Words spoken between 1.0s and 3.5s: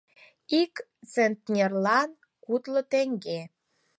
центнерлан кудло теҥге.